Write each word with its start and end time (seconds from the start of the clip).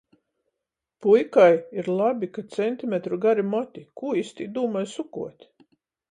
Puikai 1.05 1.51
ir 1.81 1.89
labi 1.99 2.29
ka 2.37 2.43
centimetru 2.55 3.19
gari 3.25 3.45
moti. 3.49 3.83
Kū 4.01 4.15
jis 4.21 4.31
tī 4.39 4.47
dūmoj 4.57 4.83
sukuot? 4.95 5.47